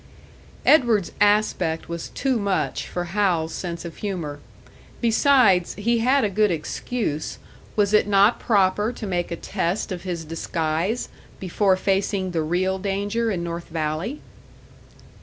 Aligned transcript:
Edward's 0.65 1.11
aspect 1.21 1.87
was 1.87 2.09
too 2.09 2.39
much 2.39 2.87
for 2.87 3.03
Hal's 3.03 3.53
sense 3.53 3.85
of 3.85 3.97
humour. 3.97 4.39
Besides, 4.99 5.75
he 5.75 5.99
had 5.99 6.23
a 6.23 6.29
good 6.31 6.49
excuse; 6.49 7.37
was 7.75 7.93
it 7.93 8.07
not 8.07 8.39
proper 8.39 8.91
to 8.91 9.05
make 9.05 9.29
a 9.29 9.35
test 9.35 9.91
of 9.91 10.01
his 10.01 10.25
disguise, 10.25 11.09
before 11.39 11.77
facing 11.77 12.31
the 12.31 12.41
real 12.41 12.79
danger 12.79 13.29
in 13.29 13.43
North 13.43 13.67
Valley? 13.67 14.21